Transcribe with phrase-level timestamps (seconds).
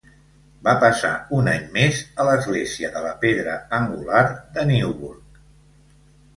[0.67, 4.25] Va passar un any més a l'església de la pedra angular
[4.59, 5.41] de Newburgh.